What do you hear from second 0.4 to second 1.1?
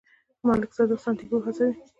ملک صادق